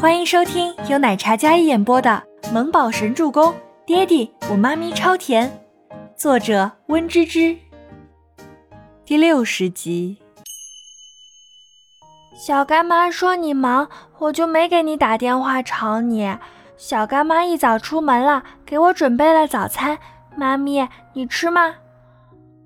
[0.00, 3.52] 欢迎收听由奶茶嘉一演播的《萌宝神助攻》，
[3.84, 5.60] 爹地我妈咪超甜，
[6.14, 7.58] 作者温芝芝。
[9.04, 10.16] 第六十集。
[12.36, 13.88] 小干妈说你忙，
[14.18, 16.32] 我就没给你打电话吵你。
[16.76, 19.98] 小干妈一早出门了，给我准备了早餐。
[20.36, 21.74] 妈咪，你吃吗？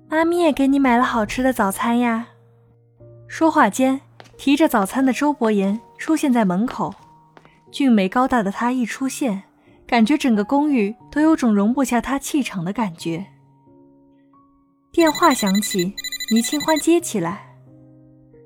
[0.07, 2.27] 妈咪也给你买了好吃的早餐呀。
[3.27, 4.01] 说话间，
[4.37, 6.93] 提着早餐的周伯言出现在门口。
[7.73, 9.41] 俊美高大的他一出现，
[9.87, 13.25] 感觉整个公寓都有种容不下他气场的感觉。
[14.91, 15.95] 电话响起，
[16.31, 17.55] 倪清欢接起来：“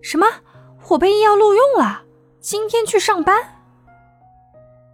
[0.01, 0.25] 什么？
[0.87, 2.03] 我被医药录用了？
[2.39, 3.35] 今天去上班？”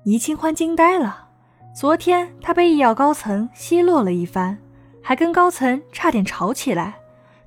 [0.04, 1.30] 倪清欢惊呆了。
[1.76, 4.58] 昨天他被医药高层奚落了一番，
[5.04, 6.96] 还跟高层差点吵起来，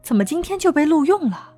[0.02, 1.54] 怎么今天就被录用了？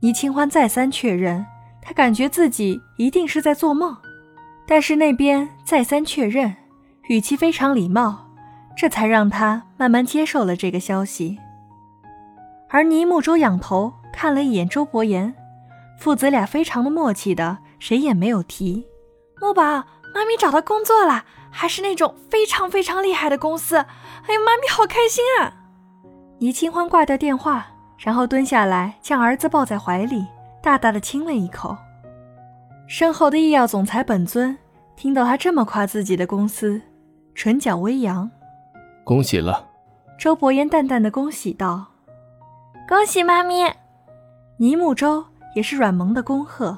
[0.00, 1.46] 倪清欢再三确认。
[1.82, 3.96] 他感觉自己一定是在做梦，
[4.66, 6.54] 但是那边再三确认，
[7.08, 8.28] 语气非常礼貌，
[8.76, 11.38] 这才让他慢慢接受了这个消息。
[12.68, 15.34] 而倪木舟仰头看了一眼周伯言，
[15.98, 18.86] 父子俩非常的默契的，谁也没有提。
[19.40, 19.62] 木宝，
[20.14, 25.54] 妈咪找到工作了，还是那种非常非常厉害的公司，哎呀，妈咪好开心啊！
[26.38, 27.66] 倪清欢挂掉电话，
[27.98, 30.24] 然后蹲下来将儿子抱在怀里。
[30.62, 31.76] 大大的亲了一口，
[32.86, 34.56] 身后的医药总裁本尊
[34.94, 36.80] 听到他这么夸自己的公司，
[37.34, 38.30] 唇角微扬，
[39.02, 39.66] 恭喜了。
[40.18, 41.86] 周伯言淡淡的恭喜道
[42.86, 43.74] ：“恭喜妈咪。”
[44.58, 46.76] 倪木舟也是软萌的恭贺，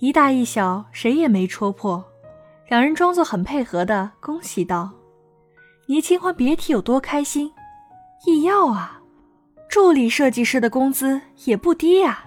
[0.00, 2.04] 一大一小谁也没戳破，
[2.68, 4.90] 两人装作很配合的恭喜道
[5.88, 7.50] ：“倪清欢别提有多开心，
[8.26, 9.00] 医药啊，
[9.70, 12.24] 助理设计师的工资也不低呀。”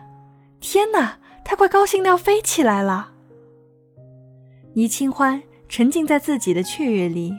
[0.59, 3.11] 天哪，他快高兴的要飞起来了。
[4.73, 7.33] 倪清欢沉浸在自己的雀跃里，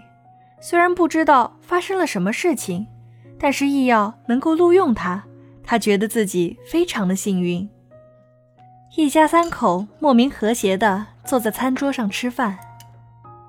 [0.60, 2.86] 虽然不知道发生了什么事情，
[3.38, 5.24] 但是易耀能够录用他，
[5.62, 7.68] 他觉得自己非常的幸运。
[8.96, 12.58] 一家三口莫名和谐的坐在餐桌上吃饭。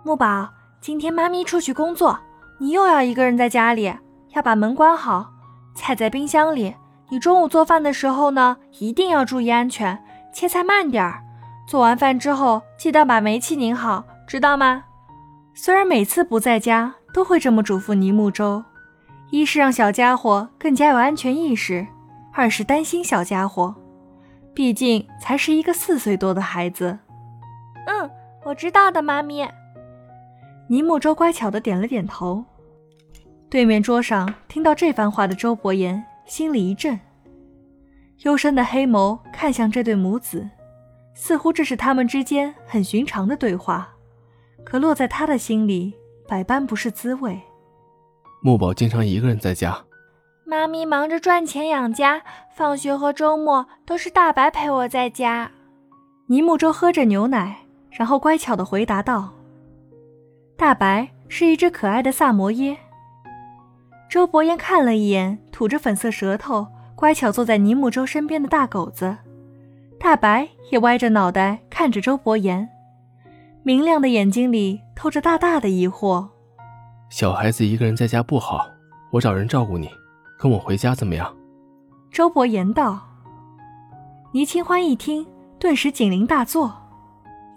[0.04, 2.20] 木宝，今天妈咪出去工作，
[2.60, 3.92] 你又要一个人在家里，
[4.36, 5.32] 要把门关好，
[5.76, 6.76] 菜在冰箱里。
[7.12, 10.02] 你中午做饭的时候呢，一定要注意安全，
[10.32, 11.22] 切菜慢点儿。
[11.68, 14.86] 做完饭之后，记得把煤气拧好，知道吗？
[15.54, 18.64] 虽然每次不在家都会这么嘱咐尼木舟，
[19.30, 21.86] 一是让小家伙更加有安全意识，
[22.32, 23.76] 二是担心小家伙，
[24.54, 26.98] 毕竟才是一个四岁多的孩子。
[27.88, 28.10] 嗯，
[28.46, 29.46] 我知道的，妈咪。
[30.70, 32.46] 尼木舟乖巧的点了点头。
[33.50, 36.02] 对面桌上听到这番话的周伯言。
[36.32, 36.98] 心里一震，
[38.20, 40.50] 幽深的黑眸看向这对母子，
[41.14, 43.90] 似乎这是他们之间很寻常的对话，
[44.64, 45.94] 可落在他的心里，
[46.30, 47.38] 百般不是滋味。
[48.42, 49.78] 木宝经常一个人在家，
[50.46, 52.22] 妈咪忙着赚钱养家，
[52.56, 55.52] 放学和周末都是大白陪我在家。
[56.28, 57.58] 倪木舟喝着牛奶，
[57.90, 59.34] 然后乖巧地回答道
[60.56, 62.78] ：“大白是一只可爱的萨摩耶。”
[64.12, 69.16] 周伯言看了一眼吐着粉色舌头、乖巧坐在倪木舟身边的大狗子，
[69.98, 72.68] 大白也歪着脑袋看着周伯言，
[73.64, 76.28] 明亮的眼睛里透着大大的疑惑。
[77.10, 78.68] 小孩子一个人在家不好，
[79.14, 79.90] 我找人照顾你，
[80.38, 81.34] 跟我回家怎么样？
[82.12, 83.00] 周伯言道。
[84.34, 85.26] 倪清欢一听，
[85.58, 86.76] 顿时警铃大作：“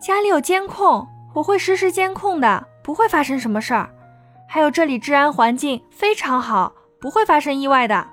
[0.00, 3.90] 家里有监控，我会实时监控的，不会发生什么事儿。”
[4.54, 8.06] 还有这里治安环境非常好，不会发生意外的。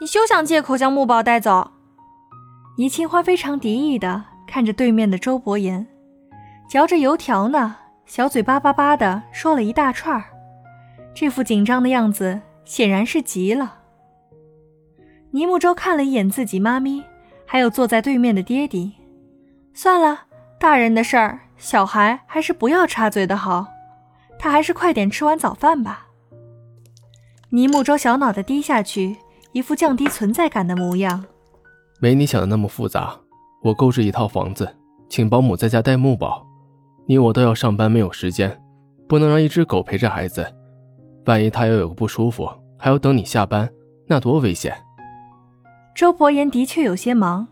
[0.00, 1.72] 你休想借口将木宝带走。
[2.78, 5.86] 倪清欢非常敌意的看着对面的周伯言，
[6.70, 10.24] 嚼着油条呢，小嘴巴巴巴的说了一大串儿，
[11.14, 13.80] 这副紧张的样子显然是急了。
[15.32, 17.04] 倪木舟看了一眼自己妈咪，
[17.44, 18.94] 还有坐在对面的爹地，
[19.74, 20.22] 算了，
[20.58, 23.66] 大人的事儿，小孩还是不要插嘴的好。
[24.38, 26.08] 他还是快点吃完早饭吧。
[27.50, 29.16] 倪木舟小脑袋低下去，
[29.52, 31.24] 一副降低存在感的模样。
[32.00, 33.18] 没你想的那么复杂。
[33.62, 34.68] 我购置一套房子，
[35.08, 36.46] 请保姆在家带木宝。
[37.06, 38.60] 你我都要上班，没有时间，
[39.08, 40.46] 不能让一只狗陪着孩子。
[41.24, 43.70] 万一他要有个不舒服，还要等你下班，
[44.06, 44.76] 那多危险。
[45.94, 47.46] 周伯言的确有些忙，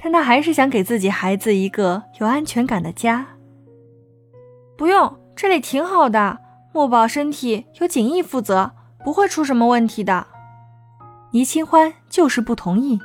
[0.00, 3.26] 但他还是想给自己孩子一个有安全感的家。
[4.76, 5.12] 不用。
[5.36, 6.38] 这里挺好的，
[6.72, 8.72] 墨宝身体由锦逸负责，
[9.04, 10.26] 不会出什么问题的。
[11.32, 12.98] 倪清欢就是不同意。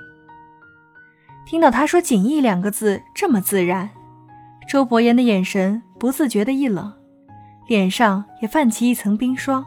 [1.46, 3.90] 听到他说“锦逸”两个字这么自然，
[4.66, 6.94] 周伯言的眼神不自觉的一冷，
[7.68, 9.66] 脸上也泛起一层冰霜。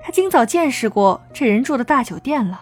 [0.00, 2.60] 他今早见识过这人住的大酒店了，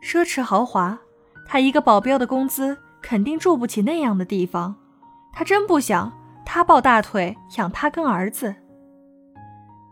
[0.00, 0.96] 奢侈豪华。
[1.44, 4.76] 他一个保镖的工资肯定住不起那样的地方。
[5.32, 6.12] 他真不想
[6.50, 8.54] 他抱大腿养他跟儿子。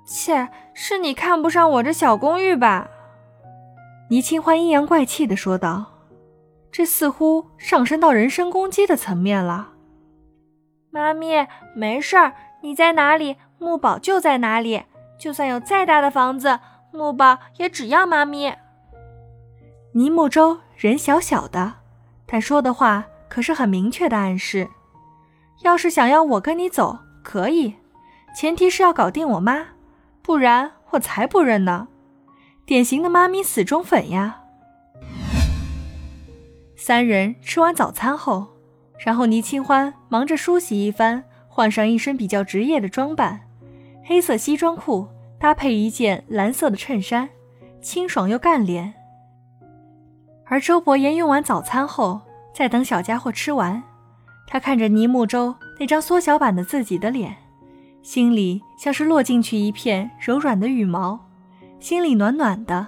[0.06, 2.88] 切，是你看不上我这小公寓吧？
[4.08, 5.84] 倪清欢阴阳怪气地说道。
[6.72, 9.72] 这似乎上升到人身攻击的层面了。
[10.90, 12.32] 妈咪，没事儿，
[12.62, 14.84] 你在哪里，木宝就在哪里。
[15.18, 16.60] 就算有再大的房子，
[16.90, 18.56] 木宝也只要妈咪。
[19.92, 21.74] 倪木舟人小小的，
[22.24, 24.68] 但说的话可是很明确的暗示。
[25.62, 27.74] 要是想要我跟你走，可以，
[28.36, 29.66] 前提是要搞定我妈，
[30.22, 31.88] 不然我才不认呢。
[32.64, 34.42] 典型的妈咪死忠粉呀。
[36.76, 38.46] 三人吃完早餐后，
[38.98, 43.40] 然后倪清欢忙着梳洗一番，换上一身比较职业的装扮，
[44.04, 45.08] 黑色西装裤
[45.40, 47.28] 搭配一件蓝色的衬衫，
[47.80, 48.94] 清爽又干练。
[50.44, 52.20] 而周伯言用完早餐后，
[52.54, 53.82] 在等小家伙吃完，
[54.46, 57.36] 他看着倪木舟那张缩小版的自己的脸，
[58.02, 61.18] 心里像是落进去一片柔软的羽毛，
[61.80, 62.86] 心里暖暖的，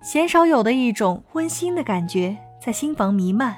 [0.00, 3.56] 鲜少有的一种温馨的感觉在心房弥漫。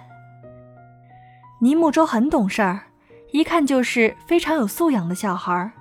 [1.61, 2.83] 倪木舟很懂事儿，
[3.33, 5.73] 一看就是非常有素养的小孩儿。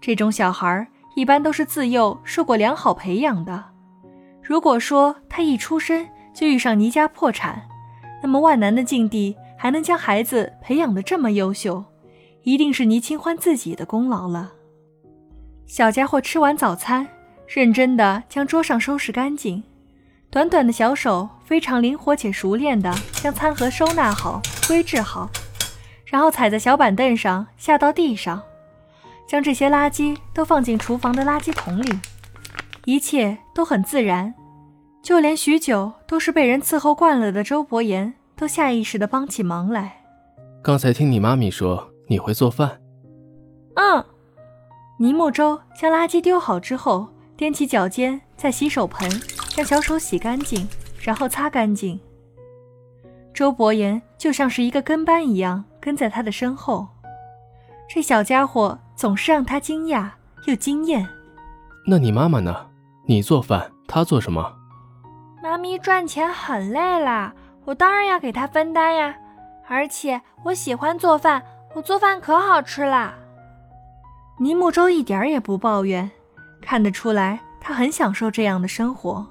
[0.00, 3.64] 这种小孩儿一般都是自幼受过良好培养的。
[4.42, 7.68] 如果说他一出生，就遇上倪家破产，
[8.22, 11.84] 那么万难的境地还能将孩子培养得这么优秀，
[12.42, 14.52] 一定是倪清欢自己的功劳了。
[15.66, 17.06] 小家伙吃完早餐，
[17.46, 19.62] 认真的将桌上收拾干净，
[20.30, 25.28] 短短的小手非常灵活且熟练的将餐盒收纳好、归置好，
[26.06, 28.40] 然后踩在小板凳上下到地上，
[29.26, 31.98] 将这些垃圾都放进厨房的垃圾桶里，
[32.84, 34.32] 一切都很自然。
[35.02, 40.04] 就连许久都是被人伺候惯了的周伯言，都下意识地帮起忙来。
[40.62, 42.80] 刚才听你妈咪说你会做饭。
[43.74, 44.04] 嗯。
[45.00, 49.08] 倪木舟将垃圾丢好之后，踮起脚尖在洗手盆
[49.50, 50.66] 将小手洗干净，
[51.00, 51.98] 然后擦干净。
[53.32, 56.88] 周伯言就像是一个跟班一样跟在他的身后，
[57.88, 60.10] 这小家伙总是让他惊讶
[60.46, 61.06] 又惊艳。
[61.86, 62.66] 那你妈妈呢？
[63.06, 64.56] 你做饭，她做什么？
[65.40, 67.32] 妈咪赚钱很累啦，
[67.68, 69.14] 我当然要给他分担呀。
[69.68, 71.42] 而且我喜欢做饭，
[71.74, 73.14] 我做饭可好吃啦。
[74.38, 76.10] 尼木舟一点也不抱怨，
[76.62, 79.26] 看得出来他很享受这样的生活。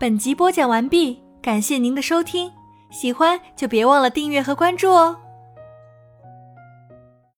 [0.00, 2.50] 本集播讲完毕，感谢您的收听，
[2.90, 5.20] 喜欢就别忘了订阅和关注哦。